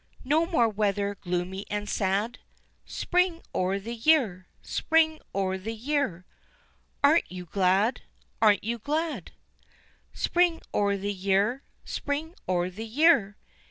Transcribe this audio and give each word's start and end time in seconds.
_"No 0.23 0.47
more 0.47 0.67
weather 0.67 1.13
gloomy 1.21 1.63
and 1.69 1.87
sad, 1.87 2.39
Spring 2.87 3.43
o' 3.53 3.77
the 3.77 3.93
year! 3.93 4.47
Spring 4.63 5.19
o' 5.35 5.55
the 5.59 5.75
year! 5.75 6.25
Aren't 7.03 7.31
you 7.31 7.45
glad? 7.45 8.01
Aren't 8.41 8.63
you 8.63 8.79
glad? 8.79 9.31
"_Spring 10.15 10.59
o' 10.73 10.97
the 10.97 11.13
year! 11.13 11.61
Spring 11.85 12.33
o' 12.47 12.67
the 12.67 12.87
year! 12.87 13.37